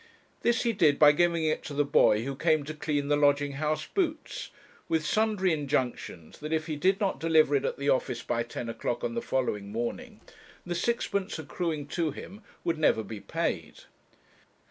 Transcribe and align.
This 0.41 0.63
he 0.63 0.73
did, 0.73 0.97
by 0.97 1.11
giving 1.11 1.43
it 1.45 1.61
to 1.65 1.75
the 1.75 1.85
boy 1.85 2.23
who 2.23 2.35
came 2.35 2.63
to 2.63 2.73
clean 2.73 3.07
the 3.07 3.15
lodging 3.15 3.51
house 3.61 3.85
boots, 3.85 4.49
with 4.89 5.05
sundry 5.05 5.53
injunctions 5.53 6.39
that 6.39 6.51
if 6.51 6.65
he 6.65 6.75
did 6.75 6.99
not 6.99 7.19
deliver 7.19 7.55
it 7.55 7.65
at 7.65 7.77
the 7.77 7.89
office 7.89 8.23
by 8.23 8.41
ten 8.41 8.67
o'clock 8.67 9.03
on 9.03 9.13
the 9.13 9.21
following 9.21 9.71
morning, 9.71 10.19
the 10.65 10.73
sixpence 10.73 11.37
accruing 11.37 11.85
to 11.89 12.09
him 12.09 12.41
would 12.63 12.79
never 12.79 13.03
be 13.03 13.19
paid. 13.19 13.81